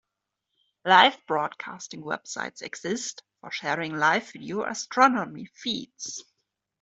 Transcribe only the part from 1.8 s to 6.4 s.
websites exist for sharing live video astronomy feeds.